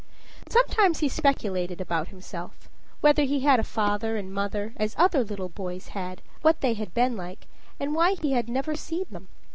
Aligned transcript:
Sometimes 0.49 1.01
he 1.01 1.07
speculated 1.09 1.79
about 1.79 2.07
himself, 2.07 2.67
whether 3.01 3.21
he 3.21 3.41
had 3.41 3.51
had 3.51 3.59
a 3.59 3.63
father 3.63 4.17
and 4.17 4.33
mother 4.33 4.73
as 4.77 4.95
other 4.97 5.23
little 5.23 5.49
boys 5.49 5.89
had 5.89 6.23
what 6.41 6.61
they 6.61 6.73
had 6.73 6.91
been 6.95 7.15
like, 7.15 7.45
and 7.79 7.93
why 7.93 8.13
he 8.13 8.31
had 8.31 8.49
never 8.49 8.73
seen 8.75 9.05
them. 9.11 9.27